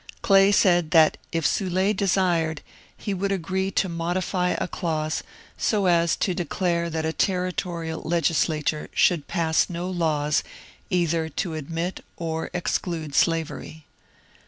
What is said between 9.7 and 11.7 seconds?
laws ^^ either to